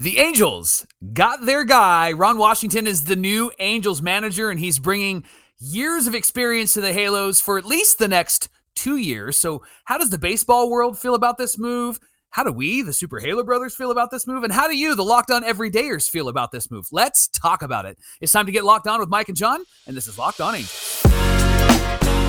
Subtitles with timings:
[0.00, 2.12] The Angels got their guy.
[2.12, 5.24] Ron Washington is the new Angels manager, and he's bringing
[5.58, 9.36] years of experience to the Halos for at least the next two years.
[9.36, 11.98] So, how does the baseball world feel about this move?
[12.30, 14.44] How do we, the Super Halo brothers, feel about this move?
[14.44, 16.86] And how do you, the Locked On Everydayers, feel about this move?
[16.92, 17.98] Let's talk about it.
[18.20, 20.54] It's time to get locked on with Mike and John, and this is Locked On
[20.54, 21.27] Angels.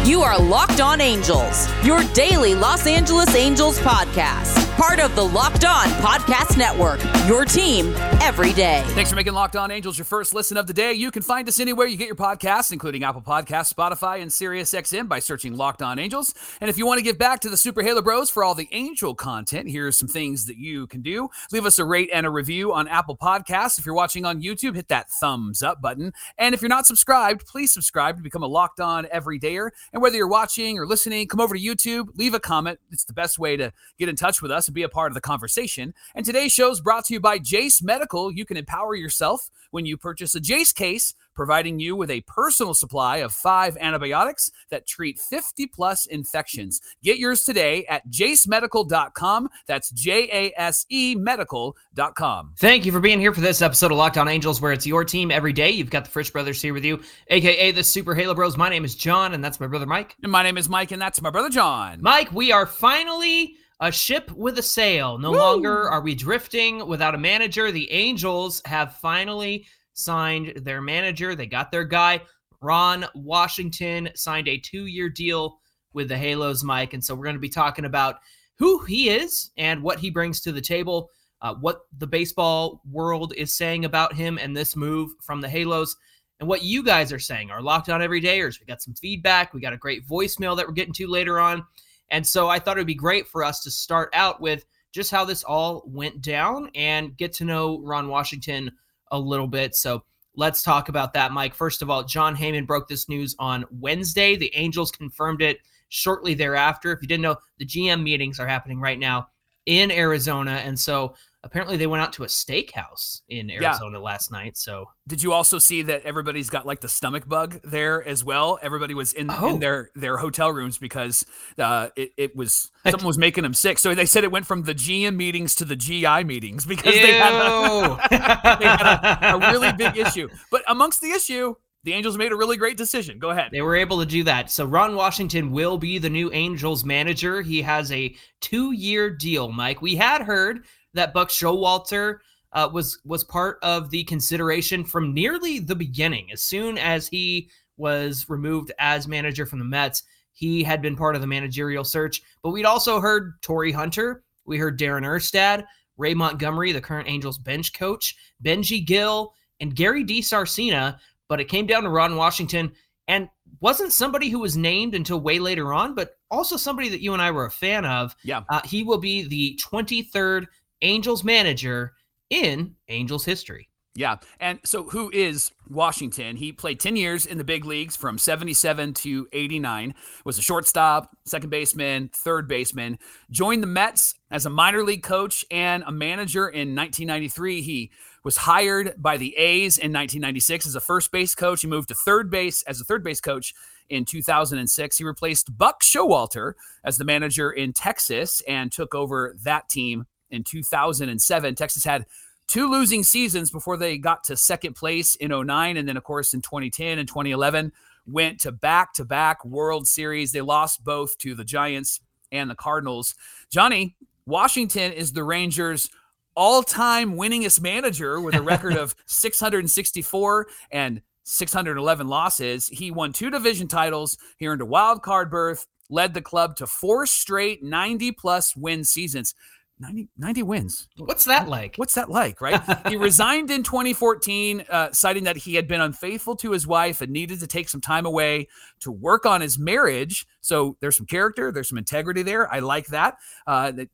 [0.06, 4.66] You are Locked On Angels, your daily Los Angeles Angels podcast.
[4.76, 8.82] Part of the Locked On Podcast Network, your team every day.
[8.88, 10.94] Thanks for making Locked On Angels your first listen of the day.
[10.94, 15.10] You can find us anywhere you get your podcasts, including Apple Podcasts, Spotify, and SiriusXM
[15.10, 16.34] by searching Locked On Angels.
[16.62, 18.70] And if you want to give back to the Super Halo Bros for all the
[18.72, 21.30] Angel content, here's some things that you can do.
[21.52, 23.78] Leave us a rate and a review on Apple Podcasts.
[23.78, 26.14] If you're watching on YouTube, hit that thumbs up button.
[26.38, 29.72] And if you're not subscribed, please subscribe to become a Locked On Everydayer.
[29.94, 32.80] And whether you're watching or listening, come over to YouTube, leave a comment.
[32.92, 35.16] It's the best way to get in touch with us and be a part of
[35.16, 35.94] the conversation.
[36.16, 38.32] And today's show is brought to you by Jase Medical.
[38.32, 42.74] You can empower yourself when you purchase a Jase case, providing you with a personal
[42.74, 46.82] supply of five antibiotics that treat 50 plus infections.
[47.02, 49.48] Get yours today at jasemedical.com.
[49.66, 52.56] That's J A S E medical.com.
[52.58, 55.06] Thank you for being here for this episode of Locked On Angels, where it's your
[55.06, 55.70] team every day.
[55.70, 58.58] You've got the Frisch brothers here with you, aka the Super Halo Bros.
[58.58, 60.18] My name is John, and that's my brother Mike.
[60.22, 62.02] And my name is Mike, and that's my brother John.
[62.02, 65.18] Mike, we are finally a ship with a sail.
[65.18, 65.38] No Woo!
[65.38, 67.72] longer are we drifting without a manager.
[67.72, 69.66] The Angels have finally
[70.00, 71.36] signed their manager.
[71.36, 72.22] They got their guy.
[72.62, 75.60] Ron Washington signed a two year deal
[75.94, 76.94] with the Halos, Mike.
[76.94, 78.18] And so we're going to be talking about
[78.58, 81.10] who he is and what he brings to the table,
[81.42, 85.96] uh, what the baseball world is saying about him and this move from the Halos,
[86.40, 87.52] and what you guys are saying.
[87.52, 88.60] Our locked on everydayers.
[88.60, 89.54] We got some feedback.
[89.54, 91.66] We got a great voicemail that we're getting to later on.
[92.12, 95.12] And so I thought it would be great for us to start out with just
[95.12, 98.72] how this all went down and get to know Ron Washington
[99.12, 99.76] a little bit.
[99.76, 100.04] So
[100.36, 101.54] let's talk about that, Mike.
[101.54, 104.36] First of all, Jon Heyman broke this news on Wednesday.
[104.36, 105.60] The Angels confirmed it
[105.90, 106.92] shortly thereafter.
[106.92, 109.30] If you didn't know, the GM meetings are happening right now
[109.66, 110.62] in Arizona.
[110.64, 114.04] And so apparently they went out to a steakhouse in Arizona yeah.
[114.04, 114.58] last night.
[114.58, 118.60] So did you also see that everybody's got like the stomach bug there as well?
[118.62, 119.54] Everybody was in, oh.
[119.54, 121.26] in their their hotel rooms because
[121.58, 123.80] uh, it, it was someone was making them sick.
[123.80, 127.14] So they said it went from the GM meetings to the GI meetings because they
[127.14, 130.28] had, a, they had a, a really big issue.
[130.52, 133.20] But amongst the issue, the Angels made a really great decision.
[133.20, 133.52] Go ahead.
[133.52, 134.52] They were able to do that.
[134.52, 137.42] So Ron Washington will be the new Angels manager.
[137.42, 139.82] He has a two-year deal, Mike.
[139.82, 142.20] We had heard that Buck Showalter
[142.54, 146.32] uh, was was part of the consideration from nearly the beginning.
[146.32, 151.16] As soon as he was removed as manager from the Mets, he had been part
[151.16, 152.22] of the managerial search.
[152.42, 154.24] But we'd also heard Torii Hunter.
[154.46, 155.66] We heard Darren Erstad,
[155.98, 160.98] Ray Montgomery, the current Angels bench coach, Benji Gil, and Gary DiSarcina.
[161.28, 162.72] But it came down to Ron Washington
[163.08, 163.30] and
[163.60, 167.22] wasn't somebody who was named until way later on, but also somebody that you and
[167.22, 168.16] I were a fan of.
[168.24, 168.42] Yeah.
[168.50, 170.46] Uh, he will be the 23rd
[170.82, 171.94] Angels manager
[172.30, 173.70] in Angels history.
[173.96, 174.18] Yeah.
[174.40, 176.38] And so who is Washington?
[176.38, 181.10] He played 10 years in the big leagues from 77 to 89, was a shortstop,
[181.26, 183.00] second baseman, third baseman,
[183.32, 187.62] joined the Mets as a minor league coach and a manager in 1993.
[187.62, 187.92] He
[188.24, 191.62] was hired by the A's in 1996 as a first base coach.
[191.62, 193.54] He moved to third base as a third base coach
[193.90, 194.98] in 2006.
[194.98, 196.54] He replaced Buck Showalter
[196.86, 201.56] as the manager in Texas and took over that team in 2007.
[201.56, 202.06] Texas had
[202.48, 206.34] two losing seasons before they got to second place in 09 and then of course
[206.34, 207.72] in 2010 and 2011
[208.08, 210.32] went to back to back World Series.
[210.32, 212.02] They lost both to the Giants
[212.32, 213.16] and the Cardinals.
[213.52, 213.96] Johnny,
[214.26, 215.90] Washington is the Rangers
[216.36, 222.68] all-time winningest manager with a record of 664 and 611 losses.
[222.68, 224.18] He won two division titles.
[224.38, 228.84] He earned a wild card berth, led the club to four straight 90 plus win
[228.84, 229.36] seasons.
[229.80, 230.88] 90, 90 wins.
[230.98, 231.76] What's that like?
[231.78, 232.62] What's that like, right?
[232.90, 237.12] he resigned in 2014, uh, citing that he had been unfaithful to his wife and
[237.12, 238.48] needed to take some time away
[238.82, 240.28] to work on his marriage.
[240.42, 242.52] So there's some character, there's some integrity there.
[242.52, 243.16] I like that.
[243.48, 243.90] Uh, that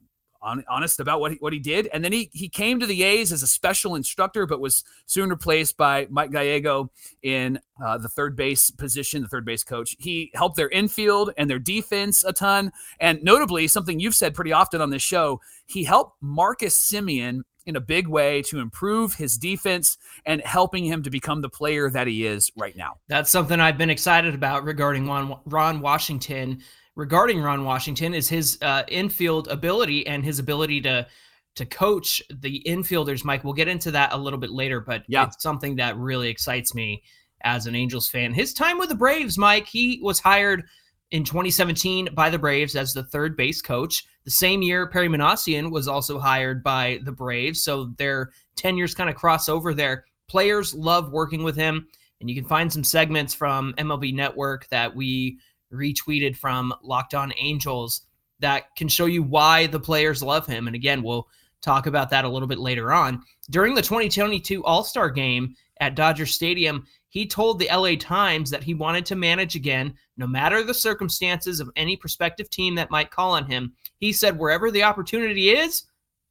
[0.70, 1.88] honest about what he, what he did.
[1.94, 5.30] And then he he came to the A's as a special instructor, but was soon
[5.30, 6.92] replaced by Mike Gallego
[7.24, 9.96] in uh, the third base position, the third base coach.
[10.00, 12.72] He helped their infield and their defense a ton.
[13.00, 17.76] And notably, something you've said pretty often on this show, he helped Marcus Semien in
[17.76, 22.08] a big way to improve his defense and helping him to become the player that
[22.08, 22.98] he is right now.
[23.08, 26.62] That's something I've been excited about regarding Ron, Ron Washington
[26.96, 31.08] regarding Ron Washington is his uh, infield ability and his ability to
[31.56, 33.46] to coach the infielders, Mike.
[33.46, 35.28] We'll get into that a little bit later, but Yeah.
[35.28, 37.02] it's something that really excites me
[37.46, 38.34] as an Angels fan.
[38.34, 40.64] His time with the Braves, Mike, he was hired
[41.12, 44.04] in 2017 by the Braves as the third base coach.
[44.26, 47.64] The same year, Perry Minasian was also hired by the Braves.
[47.64, 50.04] So their tenures kind of cross over there.
[50.28, 51.88] Players love working with him.
[52.20, 55.38] And you can find some segments from MLB Network that we
[55.76, 58.02] retweeted from Locked On Angels
[58.40, 60.68] that can show you why the players love him.
[60.68, 61.28] And again, we'll
[61.62, 63.24] talk about that a little bit later on.
[63.50, 68.64] During the 2022 All Star game at Dodger Stadium, he told the LA Times that
[68.64, 73.12] he wanted to manage again, no matter the circumstances of any prospective team that might
[73.12, 73.74] call on him.
[73.98, 75.84] He said, wherever the opportunity is,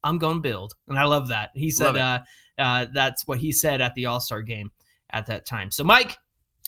[0.03, 0.75] I'm going to build.
[0.87, 1.49] And I love that.
[1.55, 2.19] He said, uh,
[2.59, 4.71] uh, that's what he said at the All Star game
[5.09, 5.71] at that time.
[5.71, 6.17] So, Mike,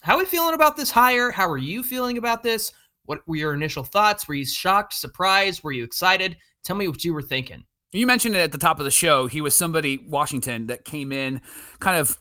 [0.07, 1.31] how are we feeling about this hire?
[1.31, 2.71] How are you feeling about this?
[3.07, 4.25] What were your initial thoughts?
[4.25, 5.65] Were you shocked, surprised?
[5.65, 6.37] Were you excited?
[6.63, 7.65] Tell me what you were thinking.
[7.91, 9.27] You mentioned it at the top of the show.
[9.27, 11.41] He was somebody, Washington, that came in
[11.79, 12.17] kind of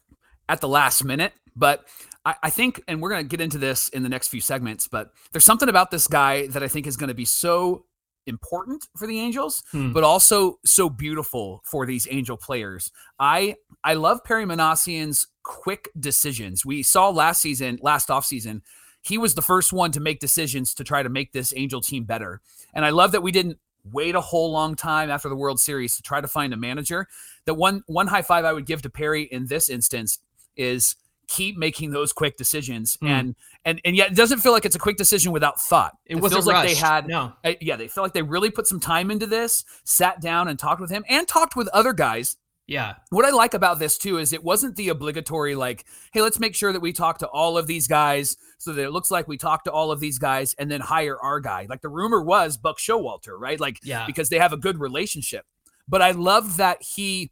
[0.49, 1.33] at the last minute.
[1.55, 1.87] But
[2.25, 4.89] I, I think, and we're going to get into this in the next few segments,
[4.89, 7.86] but there's something about this guy that I think is going to be so
[8.27, 9.93] important for the Angels, Hmm.
[9.93, 12.91] but also so beautiful for these Angel players.
[13.19, 16.67] I I love Perry Minasian's quick decisions.
[16.67, 18.63] We saw last season, last offseason,
[19.03, 22.05] he was the first one to make decisions to try to make this Angel team
[22.05, 22.41] better.
[22.75, 23.59] And I love that we didn't
[23.93, 27.07] wait a whole long time after the World Series to try to find a manager.
[27.45, 30.19] That one one high five I would give to Perry in this instance
[30.57, 30.97] is
[31.29, 33.07] keep making those quick decisions Hmm.
[33.09, 35.97] and and and yet it doesn't feel like it's a quick decision without thought.
[36.07, 37.33] It, wasn't feels like they had no.
[37.45, 40.59] uh, yeah, they feel like they really put some time into this, sat down and
[40.59, 42.37] talked with him and talked with other guys
[42.69, 42.95] Yeah.
[43.11, 46.55] what I like about this too is it wasn't the obligatory like, hey, let's make
[46.55, 49.37] sure that we talk to all of these guys so that it looks like we
[49.37, 51.67] talk to all of these guys and then hire our guy.
[51.69, 53.59] Like the rumor was Buck Showalter, right?
[53.61, 54.07] Like Yeah.
[54.07, 55.45] because they have a good relationship.
[55.89, 57.31] But I love that he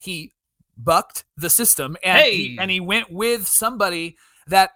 [0.00, 0.32] he
[0.78, 4.16] bucked the system and he, and he went with somebody
[4.46, 4.70] that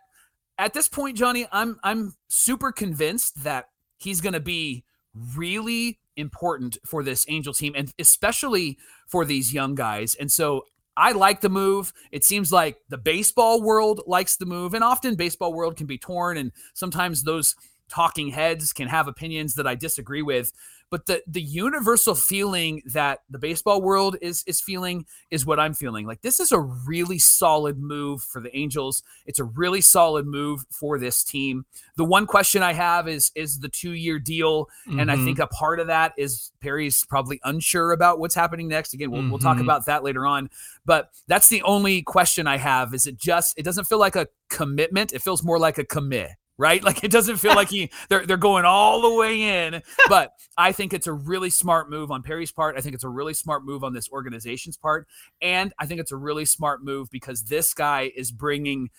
[0.58, 4.84] at this point, Johnny, I'm I'm super convinced that he's going to be
[5.14, 10.14] really important for this Angel team and especially for these young guys.
[10.14, 10.66] And so
[10.96, 11.92] I like the move.
[12.10, 15.98] It seems like the baseball world likes the move and often baseball world can be
[15.98, 17.56] torn and sometimes those
[17.88, 20.52] talking heads can have opinions that I disagree with.
[20.92, 25.72] But the the universal feeling that the baseball world is is feeling is what I'm
[25.72, 26.06] feeling.
[26.06, 29.02] Like this is a really solid move for the Angels.
[29.24, 31.64] It's a really solid move for this team.
[31.96, 35.80] The one question I have is is the 2-year deal and I think a part
[35.80, 38.92] of that is Perry's probably unsure about what's happening next.
[38.92, 39.62] Again, we'll, we'll talk Mhm.
[39.62, 40.50] about that later on.
[40.84, 42.92] But that's the only question I have.
[42.92, 45.14] Is it just, it doesn't feel like a commitment.
[45.14, 46.82] It feels more like a commit, right?
[46.82, 49.82] Like it doesn't feel like he, they're, they're going all the way in.
[50.08, 52.76] But I think it's a really smart move on Perry's part.
[52.76, 55.06] I think it's a really smart move on this organization's part.
[55.40, 58.90] And I think it's a really smart move because this guy is bringing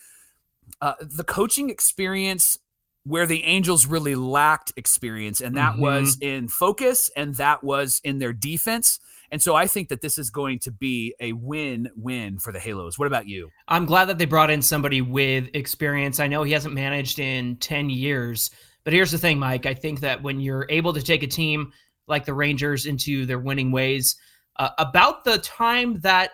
[0.81, 2.57] uh, the coaching experience
[3.05, 8.19] where the Angels really lacked experience, and that was in focus and that was in
[8.19, 8.99] their defense.
[9.33, 12.59] And so I think that this is going to be a win win for the
[12.59, 12.99] Halos.
[12.99, 13.49] What about you?
[13.67, 16.19] I'm glad that they brought in somebody with experience.
[16.19, 18.51] I know he hasn't managed in 10 years,
[18.83, 19.65] but here's the thing, Mike.
[19.65, 21.73] I think that when you're able to take a team
[22.07, 24.17] like the Rangers into their winning ways,
[24.57, 26.33] uh, about the time that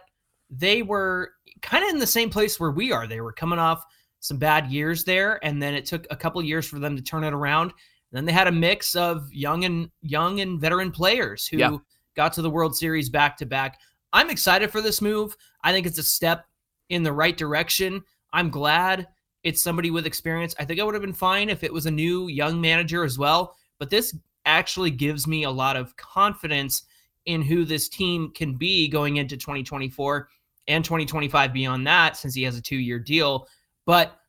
[0.50, 1.31] they were
[1.62, 3.86] kind of in the same place where we are, they were coming off
[4.20, 7.24] some bad years there, and then it took a couple years for them to turn
[7.24, 7.72] it around.
[8.12, 11.77] then they had a mix of young and young and veteran players who Yeah.
[12.16, 13.80] Got to the World Series back to back.
[14.13, 15.36] I'm excited for this move.
[15.63, 16.46] I think it's a step
[16.89, 18.04] in the right direction.
[18.34, 19.08] I'm glad
[19.44, 20.56] it's somebody with experience.
[20.60, 23.18] I think I would have been fine if it was a new young manager as
[23.18, 26.84] well, but this actually gives me a lot of confidence
[27.25, 30.28] in who this team can be going into 2024
[30.68, 33.48] and 2025 beyond that since he has a 2-year deal.
[33.86, 34.20] But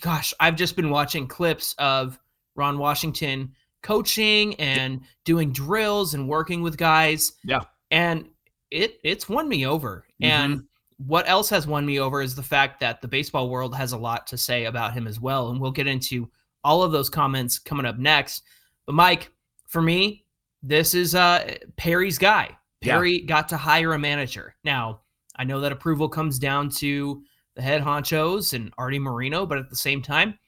[0.00, 2.18] gosh, I've just been watching clips of
[2.56, 7.32] Ron Washington coaching and doing drills and working with guys.
[7.44, 7.62] Yeah.
[7.90, 8.28] And
[8.70, 10.04] it it's won me over.
[10.20, 10.64] And
[10.98, 13.98] what else has won me over is the fact that the baseball world has a
[13.98, 15.50] lot to say about him as well.
[15.50, 16.28] And we'll get into
[16.64, 18.42] all of those comments coming up next.
[18.86, 19.30] But Mike,
[19.68, 20.24] for me,
[20.62, 22.56] this is uh Perry's guy.
[22.82, 22.94] Yeah.
[22.94, 24.54] Perry got to hire a manager.
[24.64, 25.00] Now,
[25.36, 27.22] I know that approval comes down to
[27.54, 30.38] the head honchos and Arte Moreno, but at the same time,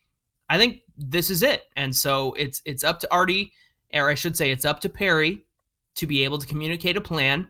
[0.48, 1.64] I think this is it.
[1.76, 3.52] And so it's it's up to Arte,
[3.94, 5.44] or I should say it's up to Perry
[5.96, 7.48] to be able to communicate a plan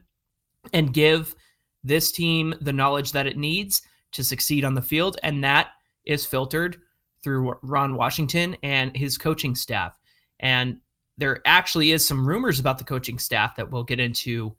[0.73, 1.35] and give
[1.83, 5.19] this team the knowledge that it needs to succeed on the field.
[5.23, 5.69] And that
[6.05, 6.79] is filtered
[7.23, 9.99] through Ron Washington and his coaching staff.
[10.41, 10.79] And
[11.19, 14.55] there actually is some rumors about the coaching staff that we'll get into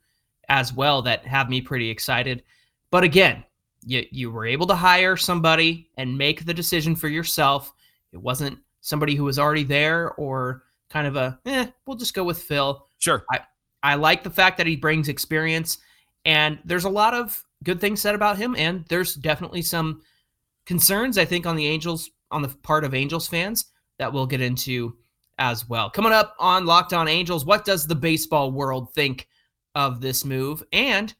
[0.48, 2.42] as well that have me pretty excited.
[2.90, 3.44] But again,
[3.84, 7.72] you you were able to hire somebody and make the decision for yourself.
[8.12, 12.22] It wasn't somebody who was already there or kind of a eh, we'll just go
[12.22, 12.86] with Phil.
[12.98, 13.24] Sure.
[13.32, 13.40] I,
[13.82, 15.78] I like the fact that he brings experience
[16.24, 20.02] and there's a lot of good things said about him and there's definitely some
[20.66, 23.66] concerns I think on the Angels on the part of Angels fans
[23.98, 24.96] that we'll get into
[25.38, 25.90] as well.
[25.90, 29.28] Coming up on Locked On Angels, what does the baseball world think
[29.74, 31.14] of this move and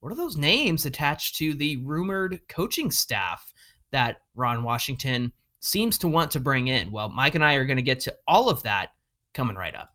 [0.00, 3.52] what are those names attached to the rumored coaching staff
[3.92, 6.90] that Ron Washington seems to want to bring in?
[6.90, 8.90] Well, Mike and I are going to get to all of that
[9.32, 9.90] coming right up.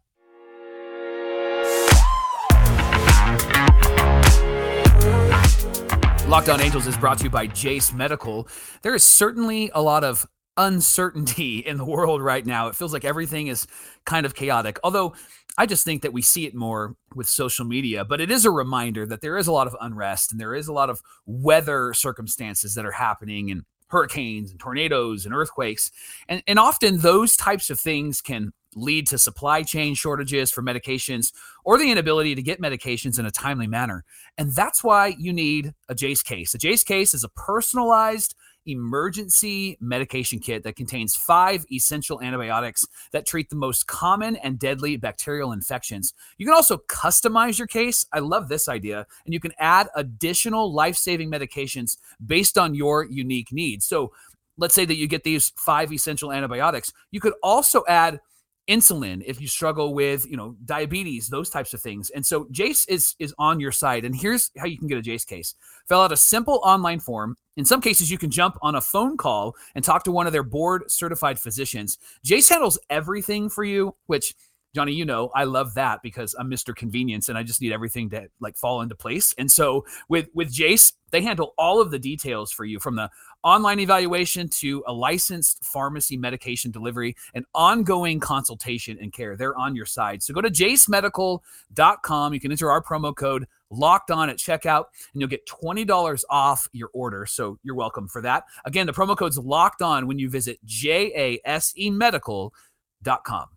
[6.28, 8.48] Locked On Angels is brought to you by Jase Medical.
[8.82, 10.26] There is certainly a lot of
[10.58, 12.68] uncertainty in the world right now.
[12.68, 13.68] It feels like everything is
[14.06, 14.80] kind of chaotic.
[14.84, 15.16] Although
[15.58, 18.52] I just think that we see it more with social media, but it is a
[18.52, 21.94] reminder that there is a lot of unrest and there is a lot of weather
[21.94, 25.92] circumstances that are happening and hurricanes and tornadoes and earthquakes.
[26.28, 31.34] And, and often those types of things can lead to supply chain shortages for medications
[31.66, 34.06] or the inability to get medications in a timely manner.
[34.38, 36.54] And that's why you need a Jase case.
[36.54, 38.36] A Jase case is a personalized
[38.68, 44.98] emergency medication kit that contains five essential antibiotics that treat the most common and deadly
[44.98, 46.14] bacterial infections.
[46.38, 48.06] You can also customize your case.
[48.14, 49.08] I love this idea.
[49.26, 53.86] And you can add additional life saving medications based on your unique needs.
[53.86, 54.12] So
[54.58, 56.92] let's say that you get these five essential antibiotics.
[57.12, 58.20] You could also add
[58.68, 62.10] insulin if you struggle with you know diabetes those types of things.
[62.12, 64.06] And so jase is is on your side.
[64.06, 65.56] And here's how you can get a jase case.
[65.88, 67.38] Fill out a simple online form.
[67.56, 70.34] In some cases you can jump on a phone call and talk to one of
[70.34, 71.98] their board certified physicians.
[72.24, 74.34] Jase handles everything for you which
[74.78, 76.76] Johnny, you know, I love that because I'm Mr.
[76.76, 79.34] Convenience and I just need everything to like fall into place.
[79.40, 83.10] And so with with Jase, they handle all of the details for you from the
[83.44, 89.36] online evaluation to a licensed pharmacy medication delivery and ongoing consultation and care.
[89.36, 90.22] They're on your side.
[90.22, 92.34] So go to jasemedical.com.
[92.36, 96.68] You can enter our promo code locked on at checkout and you'll get $20 off
[96.72, 97.26] your order.
[97.26, 98.44] So you're welcome for that.
[98.64, 103.57] Again, the promo code's locked on when you visit jasemedical.com.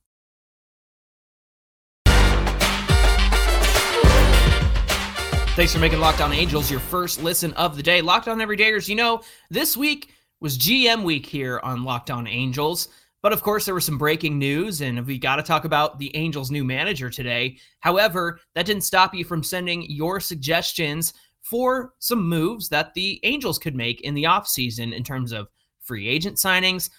[5.56, 8.00] Thanks for making Locked On Angels your first listen of the day.
[8.00, 12.88] Locked On Everydayers, you know, this week was GM week here on Locked On Angels.
[13.20, 16.14] But of course, there was some breaking news, and we got to talk about the
[16.16, 17.58] Angels' new manager today.
[17.80, 23.58] However, that didn't stop you from sending your suggestions for some moves that the Angels
[23.58, 25.48] could make in the offseason in terms of
[25.80, 26.90] free agent signings,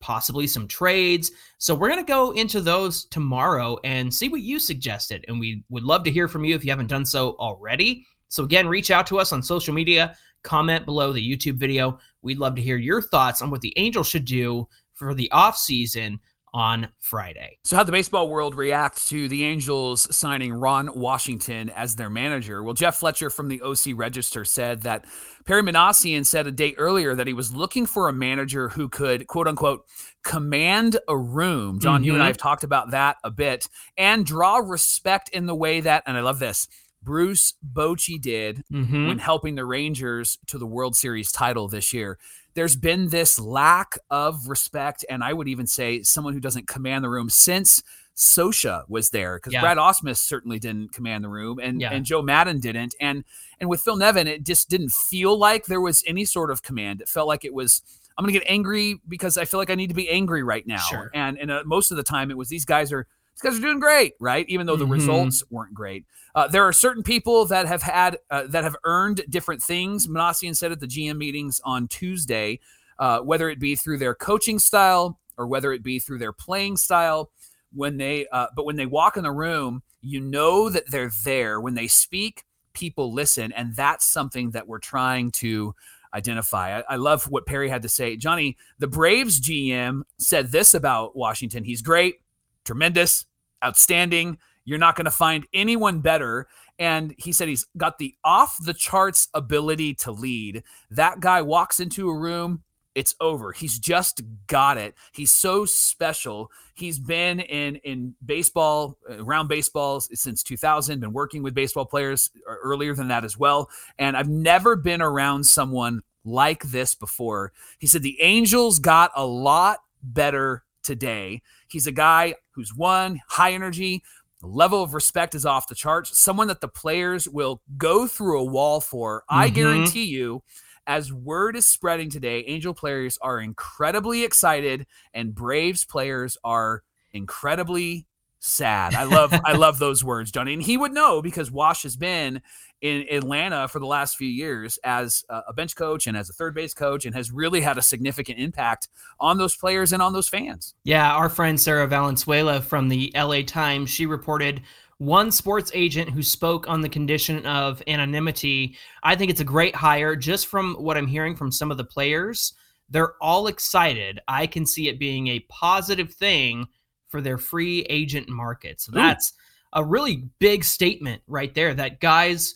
[0.00, 1.30] possibly some trades.
[1.58, 5.24] So we're going to go into those tomorrow and see what you suggested.
[5.28, 8.06] And we would love to hear from you if you haven't done so already.
[8.28, 11.98] So again, reach out to us on social media, comment below the YouTube video.
[12.22, 16.18] We'd love to hear your thoughts on what the Angels should do for the offseason
[16.52, 17.58] on Friday.
[17.64, 22.62] So, how the baseball world react to the Angels signing Ron Washington as their manager?
[22.62, 25.04] Well, Jeff Fletcher from the OC Register said that
[25.44, 29.26] Perry Minasian said a day earlier that he was looking for a manager who could,
[29.26, 29.86] quote unquote,
[30.24, 31.80] command a room.
[31.80, 32.04] John, mm-hmm.
[32.04, 32.30] you and I mm-hmm.
[32.30, 36.20] have talked about that a bit and draw respect in the way that, and I
[36.20, 36.68] love this.
[37.02, 39.06] Bruce Bochy did mm-hmm.
[39.06, 42.18] when helping the Rangers to the World Series title this year
[42.58, 47.04] there's been this lack of respect, and I would even say someone who doesn't command
[47.04, 47.84] the room since
[48.16, 49.60] Scioscia was there because yeah.
[49.60, 51.92] Brad Ausmus certainly didn't command the room, and yeah.
[51.92, 53.24] and Joe Maddon didn't, and
[53.60, 57.00] and with Phil Nevin, it just didn't feel like there was any sort of command.
[57.00, 57.80] It felt like it was.
[58.18, 60.78] I'm gonna get angry because I feel like I need to be angry right now,
[60.78, 61.12] sure.
[61.14, 63.06] and and uh, most of the time it was these guys are
[63.40, 64.44] these guys are doing great, right?
[64.48, 64.94] Even though the mm-hmm.
[64.94, 66.04] results weren't great.
[66.34, 70.06] Uh, there are certain people that have had uh, that have earned different things.
[70.06, 72.60] Minasian said at the GM meetings on Tuesday,
[72.98, 76.76] uh, whether it be through their coaching style or whether it be through their playing
[76.76, 77.30] style.
[77.74, 81.60] When they, uh, but when they walk in the room, you know that they're there.
[81.60, 85.74] When they speak, people listen, and that's something that we're trying to
[86.14, 86.78] identify.
[86.78, 88.16] I, I, love what Perry had to say.
[88.16, 91.64] Johnny, the Braves GM said this about Washington.
[91.64, 92.20] He's great,
[92.68, 93.24] tremendous,
[93.64, 94.36] outstanding.
[94.66, 96.46] You're not going to find anyone better.
[96.78, 100.62] And he said he's got the off the charts ability to lead.
[100.90, 102.62] That guy walks into a room,
[102.94, 103.52] it's over.
[103.52, 104.94] He's just got it.
[105.12, 106.50] He's so special.
[106.74, 112.54] He's been in in baseball, around baseball since 2000, been working with baseball players uh,
[112.62, 113.70] earlier than that as well.
[113.98, 117.52] And I've never been around someone like this before.
[117.78, 121.42] He said the Angels got a lot better today.
[121.68, 124.02] He's a guy who's won, high energy,
[124.40, 126.16] The level of respect is off the charts.
[126.16, 129.24] Someone that the players will go through a wall for.
[129.28, 129.54] I Mhm.
[129.54, 130.44] guarantee you,
[130.86, 138.06] as word is spreading today, Angel players are incredibly excited and Braves players are incredibly
[138.40, 138.94] sad.
[138.94, 140.52] I love I love those words, Johnny.
[140.52, 142.40] And he would know because Wash has been
[142.80, 146.54] in Atlanta for the last few years as a bench coach and as a third
[146.54, 150.28] base coach and has really had a significant impact on those players and on those
[150.28, 150.74] fans.
[150.84, 154.62] Yeah, our friend Sarah Valenzuela from the LA Times, she reported
[154.98, 158.76] one sports agent who spoke on the condition of anonymity.
[159.02, 161.84] I think it's a great hire just from what I'm hearing from some of the
[161.84, 162.54] players.
[162.90, 164.20] They're all excited.
[164.28, 166.66] I can see it being a positive thing
[167.08, 168.80] for their free agent market.
[168.80, 168.94] So Ooh.
[168.94, 169.32] that's
[169.72, 172.54] a really big statement right there that guys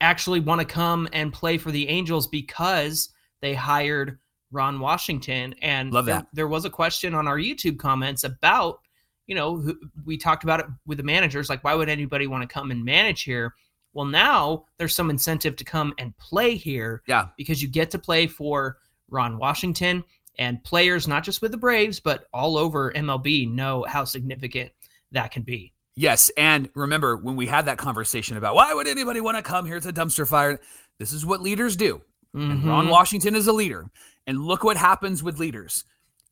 [0.00, 4.18] actually want to come and play for the Angels because they hired
[4.50, 5.54] Ron Washington.
[5.62, 6.26] And Love there- that.
[6.32, 8.80] there was a question on our YouTube comments about,
[9.26, 12.42] you know, who, we talked about it with the managers, like why would anybody want
[12.42, 13.54] to come and manage here?
[13.92, 17.26] Well, now there's some incentive to come and play here Yeah.
[17.36, 18.78] because you get to play for
[19.08, 20.04] Ron Washington
[20.40, 24.72] and players, not just with the Braves, but all over MLB know how significant
[25.12, 25.72] that can be.
[25.94, 29.66] Yes, and remember when we had that conversation about why would anybody want to come
[29.66, 29.76] here?
[29.76, 30.58] A dumpster fire.
[30.98, 32.00] This is what leaders do.
[32.34, 32.90] And Ron Mhm.
[32.90, 33.90] Washington is a leader.
[34.26, 35.84] And look what happens with leaders.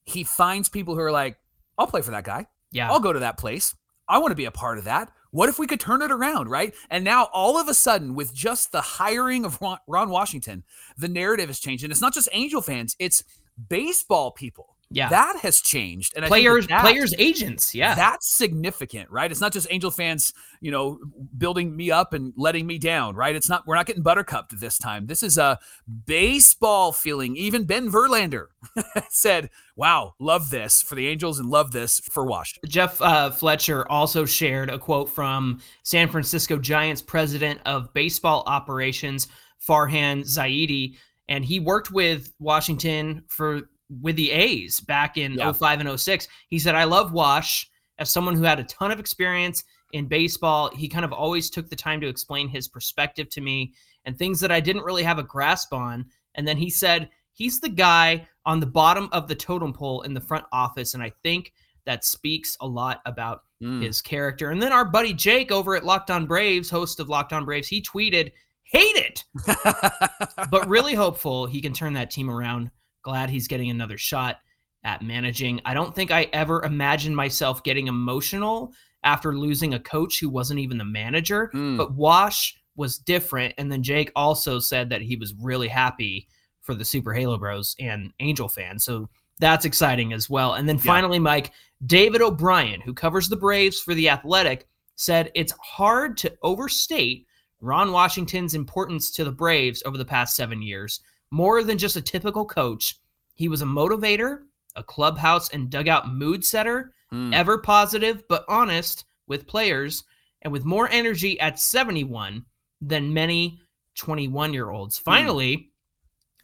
[0.05, 1.39] He finds people who are like,
[1.77, 2.47] I'll play for that guy.
[2.71, 2.91] yeah.
[2.91, 3.75] I'll go to that place.
[4.09, 5.11] I want to be a part of that.
[5.31, 6.75] What if we could turn it around, right?
[6.91, 10.65] And now all of a sudden, with just the hiring of Ron, Washington,
[10.97, 11.85] the narrative has changed.
[11.85, 13.23] And it's not just Angel fans, it's
[13.69, 14.77] baseball people.
[14.91, 15.11] Yeah.
[15.11, 16.15] That has changed.
[16.17, 17.75] And I think that players, that- players, agents.
[17.75, 17.95] Yeah.
[17.95, 19.31] that's significant, right?
[19.31, 20.99] It's not just Angel fans, you know,
[21.37, 23.37] building me up and letting me down, right?
[23.37, 25.07] It's not, we're not getting buttercupped this time.
[25.07, 25.59] This is a
[26.07, 27.37] baseball feeling.
[27.37, 28.47] Even Ben Verlander
[29.11, 32.59] said, wow, love this for the Angels and love this for Wash.
[32.67, 39.29] Jeff uh, Fletcher also shared a quote from San Francisco Giants president of baseball operations,
[39.67, 40.97] Farhan Zaidi,
[41.29, 43.69] and he worked with Washington for
[44.01, 45.49] with the A's back in Yeah.
[45.53, 46.29] 05 and 06.
[46.49, 50.71] He said, "I love Wash as someone who had a ton of experience in baseball.
[50.75, 53.73] He kind of always took the time to explain his perspective to me
[54.05, 57.61] and things that I didn't really have a grasp on." And then he said, "He's
[57.61, 61.13] the guy on the bottom of the totem pole in the front office, and I
[61.23, 61.53] think."
[61.87, 63.83] That speaks a lot about Mm.
[63.83, 64.51] his character.
[64.51, 67.67] And then our buddy Jake over at Locked On Braves, host of Locked On Braves,
[67.67, 68.31] he tweeted,
[68.65, 69.25] hate it,
[70.51, 72.71] but really hopeful he can turn that team around.
[73.03, 74.39] Glad he's getting another shot
[74.85, 75.61] at managing.
[75.65, 78.73] I don't think I ever imagined myself getting emotional
[79.05, 81.77] after losing a coach who wasn't even the manager, Mm.
[81.77, 83.55] but Wash was different.
[83.59, 86.29] And then Jake also said that he was really happy
[86.61, 88.85] for the Super Halo Bros and Angel fans.
[88.85, 89.09] So
[89.41, 90.55] that's exciting as well.
[90.55, 90.83] And then Yeah.
[90.83, 91.53] finally, Mike,
[91.87, 97.27] David O'Brien, who covers the Braves for The Athletic, said it's hard to overstate
[97.61, 101.01] Ron Washington's importance to the Braves over the past seven years.
[101.31, 102.97] More than just a typical coach,
[103.35, 104.41] he was a motivator,
[104.77, 107.35] a clubhouse and dugout mood setter, Mm.
[107.35, 110.05] ever positive but honest with players,
[110.43, 112.45] and with more energy at 71
[112.83, 113.61] than many
[113.95, 114.99] 21 year olds.
[114.99, 115.71] Finally,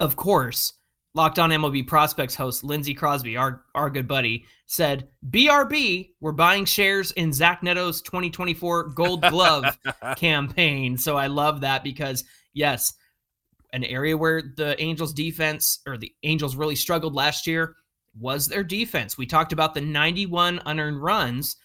[0.00, 0.72] of course,
[1.12, 6.64] Locked On MLB Prospects host Lindsey Crosby, our, our good buddy, said, BRB, we're buying
[6.64, 9.78] shares in Zach Neto's 2024 Gold Glove
[10.16, 10.96] campaign.
[10.96, 12.94] So I love that because, yes,
[13.74, 17.74] an area where the Angels defense or the Angels really struggled last year
[18.18, 19.18] was their defense.
[19.18, 21.56] We talked about the 91 unearned runs,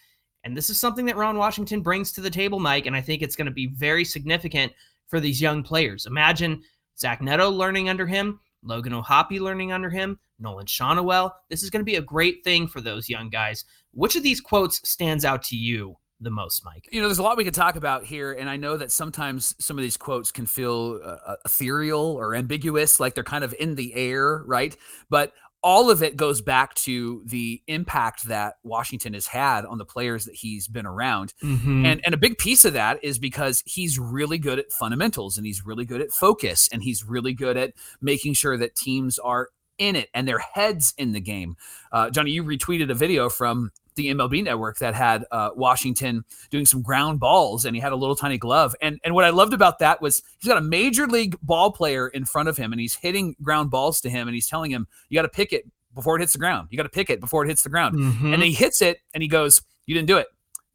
[0.44, 3.22] and this is something that Ron Washington brings to the table, Mike, and I think
[3.22, 4.74] it's going to be very significant
[5.06, 6.08] for these young players.
[6.08, 6.64] Imagine
[6.98, 11.32] Zach Neto learning under him, Logan O'Hoppe learning under him, Nolan Schanuel.
[11.48, 13.66] This is going to be a great thing for those young guys.
[13.92, 16.88] Which of these quotes stands out to you the most, Mike?
[16.92, 19.56] you know, there's a lot we could talk about here, and I know that sometimes
[19.60, 23.76] some of these quotes can feel uh, ethereal or ambiguous, like they're kind of in
[23.76, 24.76] the air, right?
[25.10, 29.86] But all of it goes back to the impact that Washington has had on the
[29.86, 31.34] players that he's been around.
[31.44, 31.86] Mm-hmm.
[31.86, 35.46] And and a big piece of that is because he's really good at fundamentals and
[35.46, 39.50] he's really good at focus and he's really good at making sure that teams are
[39.78, 41.56] in it and their heads in the game.
[41.92, 46.66] Uh, Johnny, you retweeted a video from the MLB network that had uh, Washington doing
[46.66, 48.76] some ground balls and he had a little tiny glove.
[48.82, 52.08] And and what I loved about that was he's got a major league ball player
[52.08, 54.88] in front of him and he's hitting ground balls to him and he's telling him,
[55.10, 56.70] you got to pick it before it hits the ground.
[56.72, 57.96] You got to pick it before it hits the ground.
[57.96, 58.34] Mhm.
[58.34, 60.28] And he hits it and he goes, you didn't do it.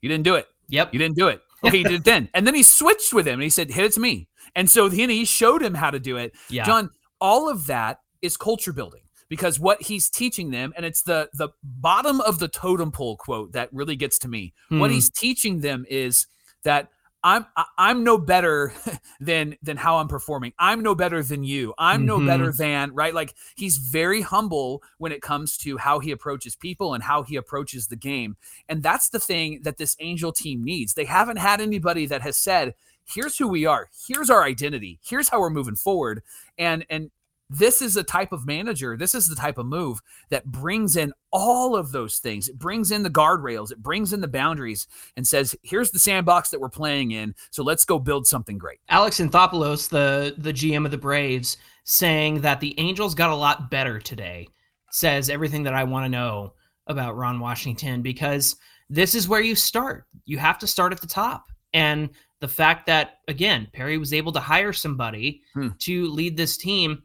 [0.02, 0.46] You didn't do it.
[0.68, 0.92] yep.
[0.92, 1.40] You didn't do it.
[1.64, 2.28] Okay, you did it then.
[2.34, 4.28] And then he switched with him and he said, hit it to me.
[4.54, 6.34] And so then he showed him how to do it.
[6.50, 6.64] Yeah.
[6.64, 6.90] John,
[7.22, 9.00] all of that is culture building
[9.34, 13.50] because what he's teaching them, and it's the the bottom of the totem pole quote
[13.52, 14.52] that really gets to me.
[14.68, 14.94] What Hmm.
[14.94, 16.28] he's teaching them is
[16.62, 16.90] that
[17.24, 17.44] I'm
[17.78, 18.72] I'm no better
[19.20, 20.52] than than how I'm performing.
[20.58, 21.74] I'm no better than you.
[21.78, 22.26] I'm no Mhm.
[22.26, 23.12] better than right.
[23.14, 27.34] Like he's very humble when it comes to how he approaches people and how he
[27.34, 28.36] approaches the game.
[28.68, 30.94] And that's the thing that this Angel team needs.
[30.94, 33.88] They haven't had anybody that has said, "Here's who we are.
[34.06, 35.00] Here's our identity.
[35.02, 36.22] Here's how we're moving forward."
[36.58, 37.10] And and
[37.50, 41.12] this is the type of manager, this is the type of move that brings in
[41.30, 42.48] all of those things.
[42.48, 46.48] It brings in the guardrails, it brings in the boundaries and says, "Here's the sandbox
[46.50, 47.34] that we're playing in.
[47.50, 52.40] So let's go build something great." Alex Anthopoulos, the the GM of the Braves, saying
[52.40, 54.48] that the Angels got a lot better today,
[54.90, 56.54] says everything that I want to know
[56.86, 58.56] about Ron Washington because
[58.90, 60.06] this is where you start.
[60.24, 61.46] You have to start at the top.
[61.72, 65.68] And the fact that again, Perry was able to hire somebody Hmm.
[65.80, 67.02] to lead this team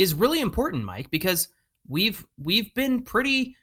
[0.00, 1.48] is really important, Mike, because
[1.88, 3.54] we've we've been pretty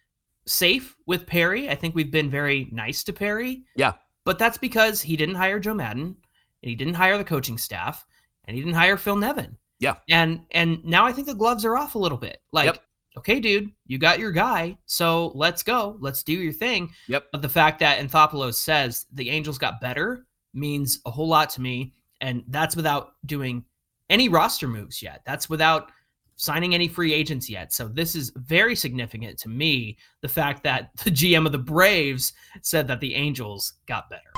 [0.46, 1.70] safe with Perry.
[1.70, 3.64] I think we've been very nice to Perry.
[3.76, 3.94] Yeah.
[4.24, 6.16] But that's because he didn't hire Joe Maddon
[6.62, 8.06] and he didn't hire the coaching staff
[8.46, 9.58] and he didn't hire Phil Nevin.
[9.80, 9.96] Yeah.
[10.10, 12.42] And and now I think the gloves are off a little bit.
[12.52, 12.84] Like, Yep.
[13.18, 15.98] okay, dude, you got your guy, so let's go.
[16.00, 16.92] Let's do your thing.
[17.08, 17.26] Yep.
[17.32, 21.62] But the fact that Anthopoulos says the Angels got better means a whole lot to
[21.62, 21.94] me.
[22.22, 23.64] And that's without doing
[24.10, 25.22] any roster moves yet.
[25.26, 25.92] That's without
[26.38, 27.74] signing any free agents yet.
[27.74, 29.98] So this is very significant to me.
[30.22, 34.32] The fact that the GM of the Braves said that the Angels got better.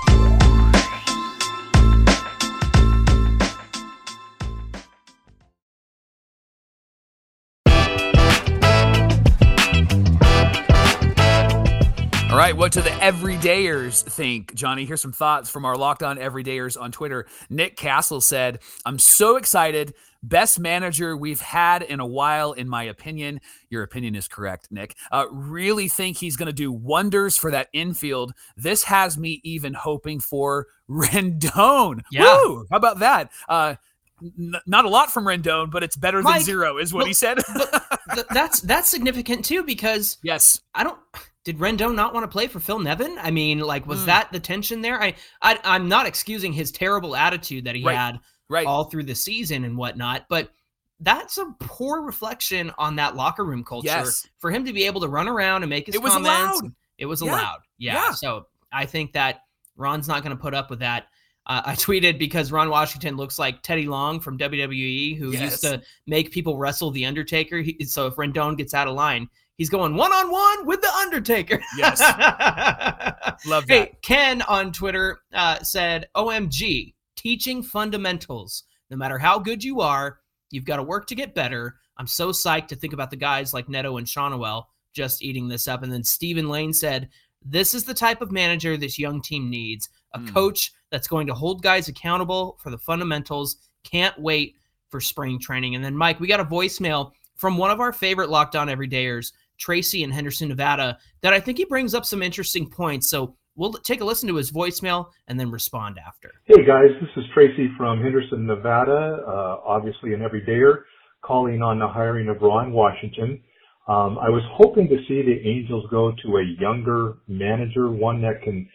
[12.30, 14.84] All right, what do the everydayers think, Johnny?
[14.84, 17.26] Here's some thoughts from our locked on everydayers on Twitter.
[17.50, 19.94] Nick Castle said, I'm so excited.
[20.22, 23.40] Best manager we've had in a while, in my opinion.
[23.70, 24.94] Your opinion is correct, Nick.
[25.10, 28.32] Uh, really think he's going to do wonders for that infield.
[28.56, 32.02] This has me even hoping for Rendon.
[32.12, 32.24] Yeah.
[32.44, 32.66] Woo!
[32.70, 33.30] How about that?
[33.48, 33.76] Uh,
[34.22, 37.06] n- not a lot from Rendon, but it's better Mike, than zero, is what well,
[37.06, 37.38] he said.
[38.14, 40.60] Th- that's that's significant too because yes.
[40.74, 40.98] I don't.
[41.44, 43.16] Did Rendon not want to play for Phil Nevin?
[43.18, 44.06] I mean, like, was Hmm.
[44.06, 45.02] that the tension there?
[45.02, 47.96] I, I I'm not excusing his terrible attitude that he Right.
[47.96, 48.20] had
[48.50, 48.66] Right.
[48.66, 50.50] all through the season and whatnot, but
[50.98, 54.28] that's a poor reflection on that locker room culture Yes.
[54.38, 56.60] for him to be able to run around and make his It was comments.
[56.60, 56.72] allowed.
[56.98, 57.30] It was Yeah.
[57.30, 57.60] allowed.
[57.78, 57.94] Yeah.
[57.94, 58.12] Yeah.
[58.12, 59.40] So I think that
[59.76, 61.06] Ron's not going to put up with that.
[61.46, 65.40] Uh, I tweeted because Ron Washington looks like Teddy Long from WWE, who Yes.
[65.42, 67.58] used to make people wrestle the Undertaker.
[67.62, 70.92] He, so if Rendon gets out of line, he's going one on one with the
[70.96, 71.62] Undertaker.
[71.78, 71.98] Yes.
[73.46, 73.68] Love that.
[73.68, 78.64] Hey, Ken on Twitter uh, said, OMG, teaching fundamentals.
[78.90, 80.18] No matter how good you are,
[80.50, 81.76] you've got to work to get better.
[81.98, 85.68] I'm so psyched to think about the guys like Neto and Schanuel just eating this
[85.68, 85.82] up.
[85.82, 87.10] And then Stephen Lane said,
[87.44, 90.28] This is the type of manager this young team needs a Hmm.
[90.28, 93.56] coach that's going to hold guys accountable for the fundamentals.
[93.84, 94.56] Can't wait
[94.88, 95.74] for spring training.
[95.74, 99.32] And then, Mike, we got a voicemail from one of our favorite Locked On Everydayers,
[99.58, 103.08] Tracy in Henderson, Nevada, that I think he brings up some interesting points.
[103.10, 106.32] So we'll take a listen to his voicemail and then respond after.
[106.46, 110.84] Hey guys, this is Tracy from Henderson, Nevada, uh, obviously an everydayer,
[111.22, 113.42] calling on the hiring of Ron Washington.
[113.86, 118.40] Um, I was hoping to see the Angels go to a younger manager, one that
[118.42, 118.66] can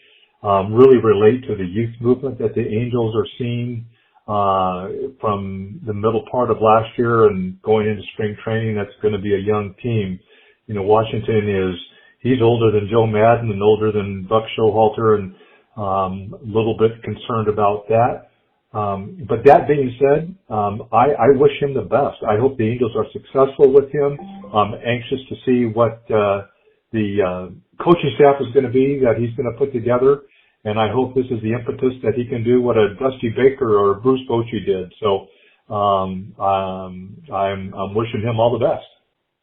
[0.43, 3.88] um, really relate to the youth movement that the Angels are seeing
[4.28, 8.76] uh, from the middle part of last year and going into spring training.
[8.76, 10.19] That's going to be a young team.
[10.67, 11.76] You know, Washington is
[12.26, 15.36] he's older than Joe Maddon and older than Buck Showalter and
[15.78, 18.32] um, a little bit concerned about that.
[18.74, 22.18] Um, but that being said, um, I, I wish him the best.
[22.28, 24.18] I hope the Angels are successful with him.
[24.54, 26.48] I'm anxious to see what uh,
[26.92, 30.24] the uh, coaching staff is going to be that he's going to put together,
[30.66, 33.78] and I hope this is the impetus that he can do what a Dusty Baker
[33.78, 34.92] or Bruce Bochy did.
[35.00, 35.28] So
[35.74, 38.86] um, um, I'm, I'm wishing him all the best.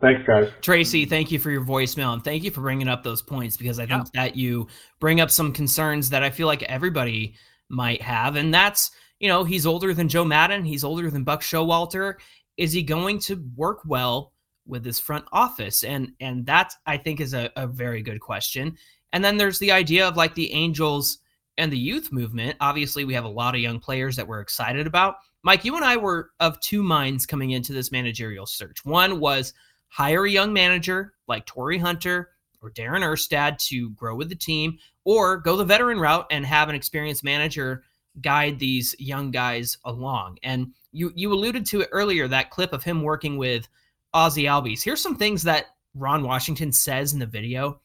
[0.03, 0.51] Thanks, guys.
[0.63, 3.79] Tracy, thank you for your voicemail and thank you for bringing up those points because
[3.79, 4.67] I think that you
[4.99, 7.37] bring up some concerns that I feel like everybody
[7.69, 8.35] might have.
[8.35, 12.15] And that's, you know, he's older than Joe Maddon, he's older than Buck Showalter.
[12.57, 14.33] Is he going to work well
[14.67, 15.85] with his front office?
[15.85, 18.77] And and that I think is a, a very good question.
[19.13, 21.19] And then there's the idea of like the Angels
[21.59, 22.57] and the youth movement.
[22.61, 25.17] Obviously, we have a lot of young players that we're excited about.
[25.45, 28.85] Mike, you and I were of two minds coming into this managerial search.
[28.85, 29.55] One was
[29.93, 32.31] hire a young manager like Torii Hunter
[32.63, 36.69] or Darren Erstad to grow with the team, or go the veteran route and have
[36.69, 37.85] an experienced manager
[38.21, 40.39] guide these young guys along.
[40.43, 43.69] And you you alluded to it earlier, that clip of him working with
[44.15, 44.83] Ozzy Albies.
[44.83, 47.81] Here's some things that Ron Washington says in the video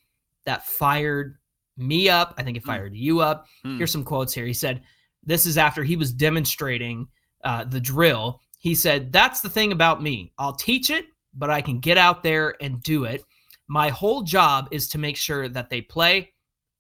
[0.46, 1.38] that fired
[1.76, 2.34] me up.
[2.38, 3.48] I think it fired you up.
[3.63, 3.78] Hmm.
[3.78, 4.46] Here's some quotes here.
[4.46, 4.82] He said,
[5.24, 7.08] This is after he was demonstrating
[7.43, 8.41] uh, the drill.
[8.60, 10.32] He said, That's the thing about me.
[10.38, 13.24] I'll teach it, but I can get out there and do it.
[13.68, 16.32] My whole job is to make sure that they play.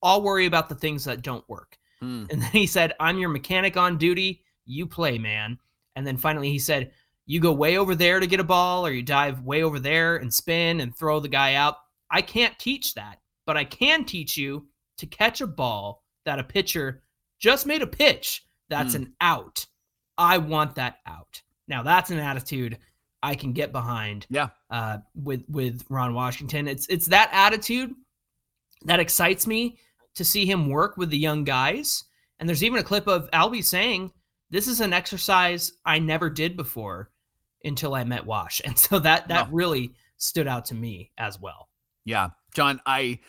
[0.01, 1.77] I'll worry about the things that don't work.
[1.99, 2.25] Hmm.
[2.29, 4.43] And then he said, I'm your mechanic on duty.
[4.65, 5.57] You play, man.
[5.95, 6.91] And then finally he said,
[7.25, 10.17] You go way over there to get a ball, or you dive way over there
[10.17, 11.75] and spin and throw the guy out.
[12.09, 16.43] I can't teach that, but I can teach you to catch a ball that a
[16.43, 17.03] pitcher
[17.39, 19.03] just made a pitch that's Hmm.
[19.03, 19.65] an out.
[20.17, 21.41] I want that out.
[21.67, 22.77] Now that's an attitude
[23.27, 24.49] I can get behind Yeah.
[24.69, 26.67] uh, with with Ron Washington.
[26.67, 27.93] It's it's that attitude
[28.85, 29.77] that excites me
[30.15, 32.05] to see him work with the young guys.
[32.39, 34.11] And there's even a clip of Albie saying,
[34.49, 37.11] "This is an exercise I never did before
[37.63, 39.55] until I met Wash," and so that that No.
[39.55, 41.69] really stood out to me as well.
[42.05, 43.19] Yeah, John, I,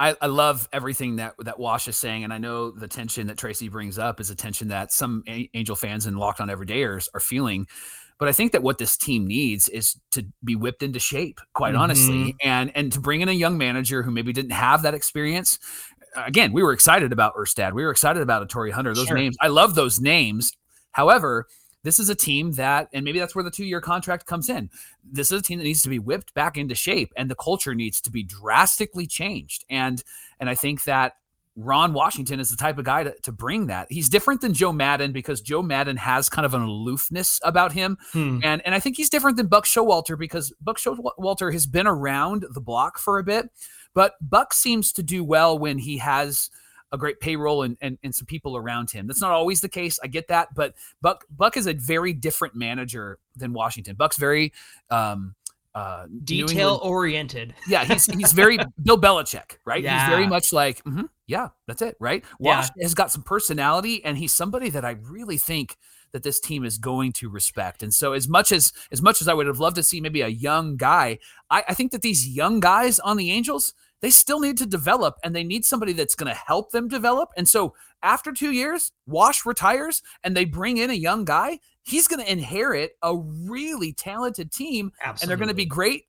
[0.00, 3.36] I I love everything that that Wash is saying, and I know the tension that
[3.38, 7.08] Tracy brings up is a tension that some A- Angel fans and Locked On Everydayers
[7.14, 7.66] are feeling.
[8.22, 11.74] But I think that what this team needs is to be whipped into shape, quite
[11.74, 12.48] honestly, mm-hmm.
[12.48, 15.58] and and to bring in a young manager who maybe didn't have that experience.
[16.14, 17.72] Again, we were excited about Erstad.
[17.72, 18.94] We were excited about a Torii Hunter.
[18.94, 19.16] Those Sure.
[19.16, 20.52] names, I love those names.
[20.92, 21.48] However,
[21.82, 24.70] this is a team that, and maybe that's where the two year contract comes in.
[25.02, 27.74] This is a team that needs to be whipped back into shape, and the culture
[27.74, 29.64] needs to be drastically changed.
[29.68, 30.00] And
[30.38, 31.14] and I think that
[31.56, 33.86] Ron Washington is the type of guy to, to bring that.
[33.90, 37.98] He's different than Joe Maddon because Joe Maddon has kind of an aloofness about him.
[38.12, 38.38] Hmm.
[38.42, 42.46] And and I think he's different than Buck Showalter because Buck Showalter has been around
[42.50, 43.50] the block for a bit,
[43.94, 46.50] but Buck seems to do well when he has
[46.90, 49.06] a great payroll and, and, and some people around him.
[49.06, 49.98] That's not always the case.
[50.02, 53.96] I get that, but Buck Buck is a very different manager than Washington.
[53.96, 54.52] Buck's very
[54.90, 55.34] um
[55.74, 57.54] uh Detail oriented.
[57.68, 59.82] yeah, he's he's very Bill Belichick, right?
[59.82, 62.24] He's very much like, "Mhm, yeah, that's it, right?
[62.40, 62.56] Yeah.
[62.56, 65.76] Wash has got some personality, and he's somebody that I really think
[66.12, 67.82] that this team is going to respect.
[67.82, 70.20] And so, as much as as much as I would have loved to see maybe
[70.20, 71.18] a young guy,
[71.50, 75.14] I, I think that these young guys on the Angels they still need to develop,
[75.22, 77.30] and they need somebody that's going to help them develop.
[77.36, 81.60] And so, after two years, Wash retires, and they bring in a young guy.
[81.84, 86.04] He's going to inherit a really talented team and they're going to be great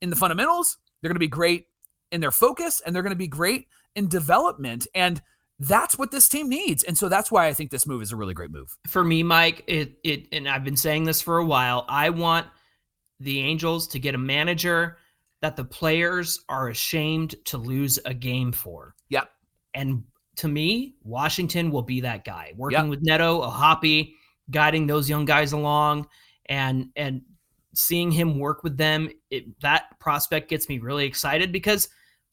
[0.00, 0.78] in the fundamentals.
[1.00, 1.66] They're going to be great
[2.10, 4.86] in their focus, and they're going to be great in development.
[4.94, 5.22] And
[5.58, 6.82] that's what this team needs.
[6.84, 8.76] And so that's why I think this move is a really great move.
[8.86, 11.84] for me, Mike, it it and I've been saying this for a while.
[11.88, 12.46] I want
[13.20, 14.96] the Angels to get a manager
[15.42, 18.94] that the players are ashamed to lose a game for.
[19.10, 19.30] Yep.
[19.74, 20.02] And
[20.36, 22.52] to me, Washington will be that guy.
[22.56, 22.88] Working Yep.
[22.88, 24.14] with Neto, O'Hoppe,
[24.50, 26.08] guiding those young guys along
[26.46, 27.22] and and
[27.74, 31.88] seeing him work with them, it, that prospect gets me really excited because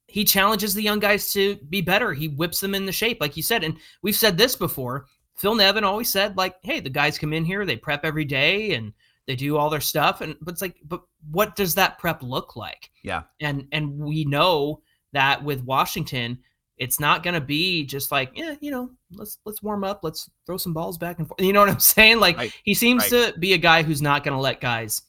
[0.07, 2.13] he challenges the young guys to be better.
[2.13, 3.63] He whips them in the shape, like you said.
[3.63, 5.05] And we've said this before.
[5.35, 8.73] Phil Nevin always said, like, hey, the guys come in here, they prep every day
[8.73, 8.93] and
[9.27, 10.21] they do all their stuff.
[10.21, 12.89] And but it's like, but what does that prep look like?
[13.03, 13.23] Yeah.
[13.39, 14.81] And and we know
[15.13, 16.39] that with Washington,
[16.77, 20.57] it's not gonna be just like, yeah, you know, let's let's warm up, let's throw
[20.57, 21.41] some balls back and forth.
[21.41, 22.19] You know what I'm saying?
[22.19, 22.53] Like Right.
[22.63, 25.01] he seems to be a guy who's not gonna let guys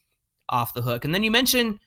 [0.48, 1.04] off the hook.
[1.04, 1.78] And then you mentioned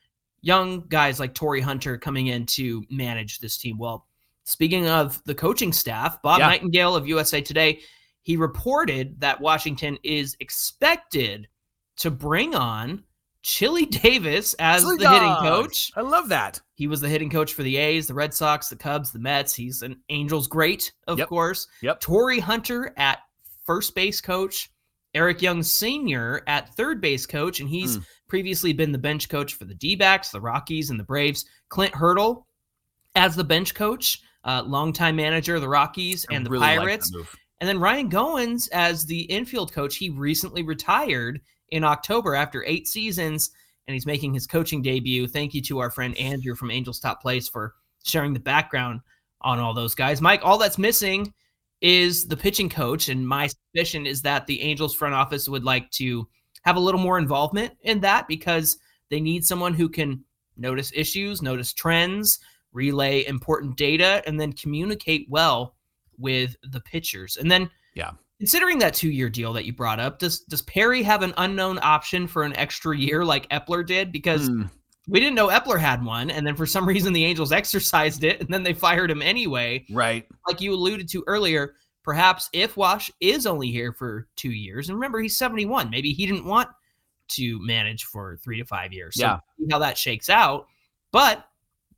[0.41, 3.77] young guys like Torii Hunter coming in to manage this team.
[3.77, 4.07] Well,
[4.43, 6.47] speaking of the coaching staff, Bob Yeah.
[6.47, 7.81] Nightingale of USA Today,
[8.23, 11.47] he reported that Washington is expected
[11.97, 13.03] to bring on
[13.43, 15.91] Chili Davis as Silly the hitting coach.
[15.95, 16.61] I love that.
[16.75, 19.53] He was the hitting coach for the A's, the Red Sox, the Cubs, the Mets.
[19.55, 21.27] He's an Angels great, of Yep.
[21.29, 21.67] course.
[21.81, 21.99] Yep.
[22.01, 23.19] Torii Hunter at
[23.65, 24.69] first base coach,
[25.13, 26.43] Eric Young Sr.
[26.47, 28.01] at third base coach, and he's Hmm.
[28.27, 31.45] previously been the bench coach for the D backs, the Rockies, and the Braves.
[31.69, 32.47] Clint Hurdle
[33.15, 37.11] as the bench coach, uh, longtime manager of the Rockies I and the really Pirates.
[37.11, 37.35] move.
[37.59, 39.97] And then Ryan Goins as the infield coach.
[39.97, 43.51] He recently retired in October after eight seasons,
[43.87, 45.27] and he's making his coaching debut.
[45.27, 49.01] Thank you to our friend Andrew from Angels Top Place for sharing the background
[49.41, 50.21] on all those guys.
[50.21, 51.33] Mike, all that's missing
[51.81, 55.89] is the pitching coach, and my suspicion is that the Angels front office would like
[55.91, 56.27] to
[56.63, 58.77] have a little more involvement in that because
[59.09, 60.23] they need someone who can
[60.57, 62.39] notice issues, notice trends,
[62.71, 65.75] relay important data, and then communicate well
[66.17, 67.37] with the pitchers.
[67.37, 68.11] And then, Yeah.
[68.41, 72.25] Considering that two-year deal that you brought up, does does Perry have an unknown option
[72.25, 74.11] for an extra year like Eppler did?
[74.11, 74.63] Because Hmm.
[75.07, 78.39] we didn't know Eppler had one, and then for some reason the Angels exercised it,
[78.41, 79.85] and then they fired him anyway.
[79.91, 80.25] Right.
[80.47, 84.97] Like you alluded to earlier, perhaps if Wash is only here for two years, and
[84.97, 86.67] remember he's 71, maybe he didn't want
[87.33, 89.17] to manage for three to five years.
[89.19, 89.37] So Yeah.
[89.59, 90.65] see how that shakes out.
[91.11, 91.47] But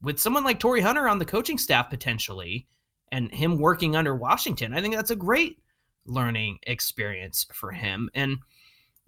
[0.01, 2.67] with someone like Torii Hunter on the coaching staff potentially,
[3.13, 5.59] and him working under Washington, I think that's a great
[6.05, 8.09] learning experience for him.
[8.13, 8.37] And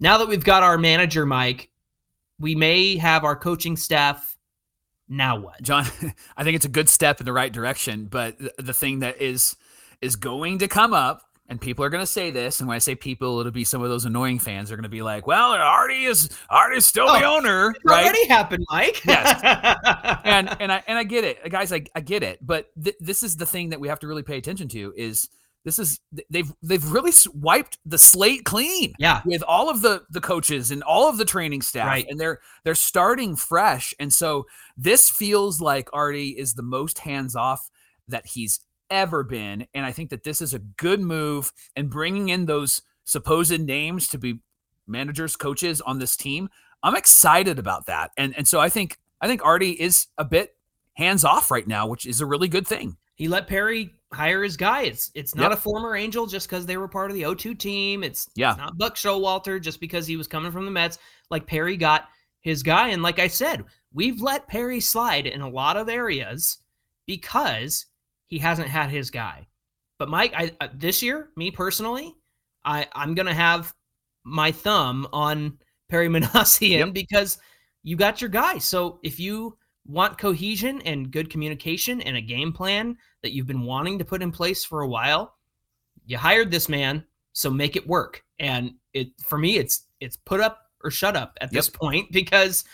[0.00, 1.70] now that we've got our manager, Mike,
[2.38, 4.36] we may have our coaching staff.
[5.08, 5.86] Now what, John?
[6.36, 9.56] I think it's a good step in the right direction, but the thing that is
[10.02, 12.78] is going to come up and people are going to say this and when i
[12.78, 15.52] say people it'll be some of those annoying fans are going to be like well
[15.52, 19.40] artie is artie is still oh, the owner it right already happened mike yes
[20.24, 23.22] and and i and i get it guys i, I get it but th- this
[23.22, 25.28] is the thing that we have to really pay attention to is
[25.66, 26.00] this is
[26.30, 30.82] they've they've really wiped the slate clean yeah with all of the the coaches and
[30.82, 32.06] all of the training staff right.
[32.08, 34.46] and they're they're starting fresh and so
[34.78, 37.68] this feels like Arte is the most hands off
[38.08, 39.66] that he's ever been.
[39.74, 44.08] And I think that this is a good move and bringing in those supposed names
[44.08, 44.40] to be
[44.86, 46.48] managers, coaches on this team.
[46.82, 48.10] I'm excited about that.
[48.16, 50.54] And and so I think I think Arte is a bit
[50.94, 52.96] hands off right now, which is a really good thing.
[53.14, 54.82] He let Perry hire his guy.
[54.82, 55.58] It's it's not yep.
[55.58, 58.02] a former Angel just because they were part of the O2 team.
[58.02, 58.50] It's, yeah.
[58.50, 60.98] It's not Buck Showalter just because he was coming from the Mets.
[61.30, 62.08] Like Perry got
[62.40, 62.88] his guy.
[62.88, 66.58] And like I said, we've let Perry slide in a lot of areas
[67.06, 67.86] because
[68.26, 69.46] he hasn't had his guy.
[69.98, 72.14] But Mike, I uh, this year, me personally,
[72.64, 73.74] I I'm gonna have
[74.24, 76.92] my thumb on Perry Minasian yep.
[76.92, 77.38] because
[77.82, 78.58] you got your guy.
[78.58, 79.56] So if you
[79.88, 84.22] want cohesion and good communication and a game plan that you've been wanting to put
[84.22, 85.34] in place for a while,
[86.04, 88.22] you hired this man, so make it work.
[88.38, 91.58] And it for me, it's it's put up or shut up at yep.
[91.58, 92.64] this point because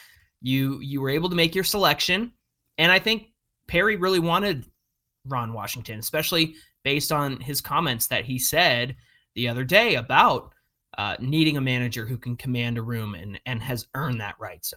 [0.40, 2.32] you you were able to make your selection,
[2.78, 3.28] and I think
[3.68, 4.66] Perry really wanted
[5.26, 8.96] Ron Washington, especially based on his comments that he said
[9.34, 10.52] the other day about
[10.98, 14.64] uh, needing a manager who can command a room and and has earned that right.
[14.64, 14.76] So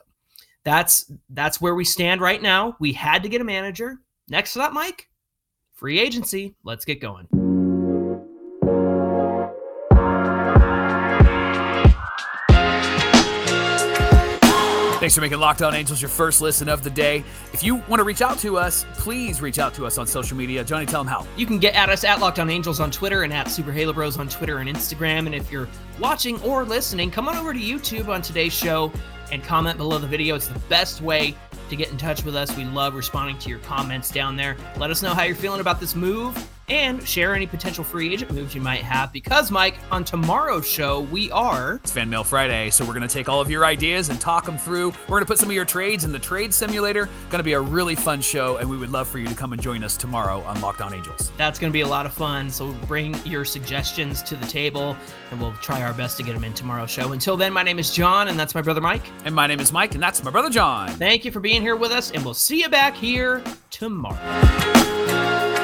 [0.65, 2.75] that's that's where we stand right now.
[2.79, 3.99] We had to get a manager.
[4.27, 5.07] Next to that, Mike,
[5.73, 6.55] free agency.
[6.63, 7.27] Let's get going.
[14.99, 17.23] Thanks for making Locked On Angels your first listen of the day.
[17.53, 20.35] If you want to reach out to us, please reach out to us on social
[20.35, 20.63] media.
[20.63, 21.27] Johnny, tell them how.
[21.37, 23.93] You can get at us at Locked On Angels on Twitter and at Super Halo
[23.93, 25.27] Bros on Twitter and Instagram.
[25.27, 28.91] And if you're watching or listening, come on over to YouTube on today's show
[29.31, 30.35] and comment below the video.
[30.35, 31.35] It's the best way
[31.69, 32.55] to get in touch with us.
[32.55, 34.55] We love responding to your comments down there.
[34.77, 36.35] Let us know how you're feeling about this move
[36.67, 39.11] and share any potential free agent moves you might have.
[39.13, 41.75] Because, Mike, on tomorrow's show, we are.
[41.83, 44.45] It's Fan Mail Friday, so we're going to take all of your ideas and talk
[44.45, 44.89] them through.
[45.07, 47.05] We're going to put some of your trades in the trade simulator.
[47.29, 49.53] Going to be a really fun show, and we would love for you to come
[49.53, 51.31] and join us tomorrow on Locked On Angels.
[51.37, 52.49] That's going to be a lot of fun.
[52.49, 54.97] So bring your suggestions to the table,
[55.31, 57.11] and we'll try our best to get them in tomorrow's show.
[57.11, 59.03] Until then, my name is John, and that's my brother Mike.
[59.23, 60.89] And my name is Mike, and that's my brother John.
[60.89, 65.54] Thank you for being here with us, and we'll see you back here tomorrow.